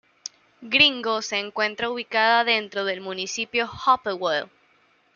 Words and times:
Gringo 0.67 1.21
se 1.21 1.37
encuentra 1.37 1.87
ubicada 1.91 2.43
dentro 2.43 2.85
del 2.85 3.01
municipio 3.01 3.65
de 3.65 3.69
Hopewell. 3.85 4.49